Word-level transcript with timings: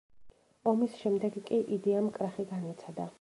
ომის 0.71 0.95
შემდეგ 1.01 1.37
კი 1.51 1.59
იდეამ 1.77 2.09
კრახი 2.17 2.51
განიცადა. 2.55 3.07